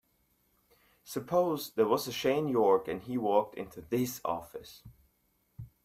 [1.03, 4.81] Suppose there was a Shane York and he walked into this office.